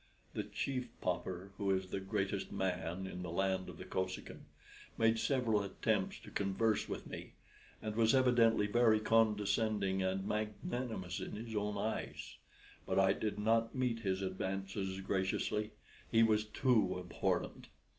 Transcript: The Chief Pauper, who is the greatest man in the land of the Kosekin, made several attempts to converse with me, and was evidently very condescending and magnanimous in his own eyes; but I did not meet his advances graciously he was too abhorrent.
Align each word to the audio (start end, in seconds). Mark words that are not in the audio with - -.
The 0.33 0.41
Chief 0.43 0.87
Pauper, 0.99 1.51
who 1.59 1.69
is 1.69 1.89
the 1.91 1.99
greatest 1.99 2.51
man 2.51 3.05
in 3.05 3.21
the 3.21 3.29
land 3.29 3.69
of 3.69 3.77
the 3.77 3.85
Kosekin, 3.85 4.45
made 4.97 5.19
several 5.19 5.61
attempts 5.61 6.17
to 6.21 6.31
converse 6.31 6.89
with 6.89 7.05
me, 7.05 7.33
and 7.83 7.95
was 7.95 8.15
evidently 8.15 8.65
very 8.65 8.99
condescending 8.99 10.01
and 10.01 10.27
magnanimous 10.27 11.19
in 11.19 11.33
his 11.33 11.55
own 11.55 11.77
eyes; 11.77 12.37
but 12.87 12.97
I 12.97 13.13
did 13.13 13.37
not 13.37 13.75
meet 13.75 13.99
his 13.99 14.23
advances 14.23 14.99
graciously 15.01 15.69
he 16.09 16.23
was 16.23 16.45
too 16.45 16.97
abhorrent. 16.97 17.67